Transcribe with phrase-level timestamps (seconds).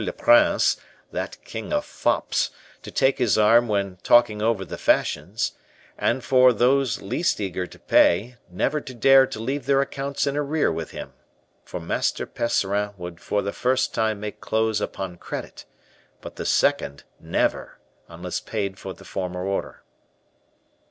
[0.03, 0.77] le Prince,
[1.11, 2.49] that king of fops,
[2.81, 5.51] to take his arm when talking over the fashions;
[5.95, 10.35] and for those least eager to pay never to dare to leave their accounts in
[10.35, 11.13] arrear with him;
[11.63, 15.65] for Master Percerin would for the first time make clothes upon credit,
[16.19, 17.77] but the second never,
[18.07, 19.83] unless paid for the former order.